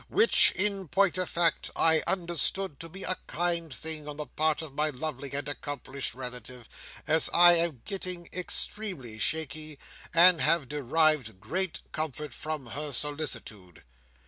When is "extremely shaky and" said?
8.33-10.41